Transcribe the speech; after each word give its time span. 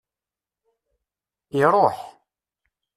Iruḥ. 1.61 1.97